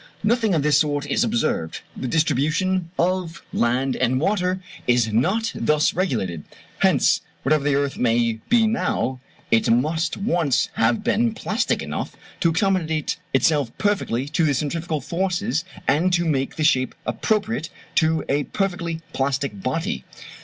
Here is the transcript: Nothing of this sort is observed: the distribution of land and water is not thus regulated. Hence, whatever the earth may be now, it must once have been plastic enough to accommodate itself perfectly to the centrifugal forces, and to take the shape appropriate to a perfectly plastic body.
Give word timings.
Nothing 0.23 0.55
of 0.55 0.63
this 0.63 0.79
sort 0.79 1.05
is 1.05 1.23
observed: 1.23 1.81
the 1.95 2.07
distribution 2.07 2.89
of 2.97 3.43
land 3.53 3.95
and 3.95 4.19
water 4.19 4.59
is 4.87 5.13
not 5.13 5.51
thus 5.53 5.93
regulated. 5.93 6.43
Hence, 6.79 7.21
whatever 7.43 7.63
the 7.65 7.75
earth 7.75 7.97
may 7.99 8.39
be 8.49 8.65
now, 8.65 9.19
it 9.51 9.69
must 9.69 10.17
once 10.17 10.69
have 10.73 11.03
been 11.03 11.35
plastic 11.35 11.83
enough 11.83 12.15
to 12.39 12.49
accommodate 12.49 13.17
itself 13.31 13.71
perfectly 13.77 14.27
to 14.29 14.43
the 14.43 14.55
centrifugal 14.55 15.01
forces, 15.01 15.65
and 15.87 16.11
to 16.13 16.31
take 16.33 16.55
the 16.55 16.63
shape 16.63 16.95
appropriate 17.05 17.69
to 17.93 18.23
a 18.27 18.45
perfectly 18.45 19.01
plastic 19.13 19.61
body. 19.61 20.03